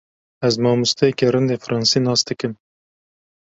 Ez 0.47 0.55
mamosteyekî 0.65 1.25
rind 1.33 1.49
ê 1.55 1.57
fransî 1.63 1.99
nas 2.07 2.21
dikim. 2.27 2.53